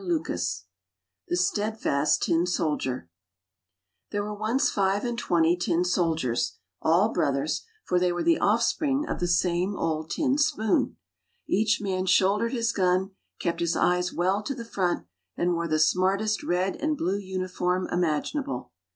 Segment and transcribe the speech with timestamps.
[0.01, 0.63] ffartV
[1.27, 3.07] THE*5TEADFA5T<» TIN* SOLDIER^ H
[4.09, 9.05] THERE were once five and twenty tin soldiers, all brothers, for they were the offspring
[9.07, 10.97] of the same old tin spoon.
[11.45, 15.05] Each man shouldered his gun, kept his eyes well to the front,
[15.37, 18.71] and wore the smartest red and blue uniform imaginable.